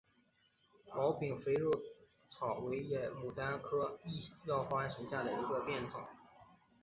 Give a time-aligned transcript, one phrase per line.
[0.95, 1.71] 毛柄肥肉
[2.27, 6.01] 草为野牡丹科异药花属下的一个变种。